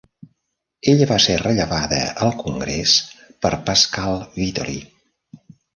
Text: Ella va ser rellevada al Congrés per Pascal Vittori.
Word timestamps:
Ella 0.93 1.07
va 1.11 1.19
ser 1.25 1.35
rellevada 1.43 2.01
al 2.27 2.33
Congrés 2.41 2.97
per 3.47 3.55
Pascal 3.71 4.21
Vittori. 4.43 4.85